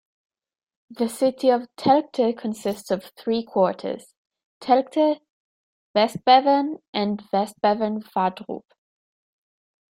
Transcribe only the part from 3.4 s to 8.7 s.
quarters: Telgte, Westbevern and Westbevern Vadrup.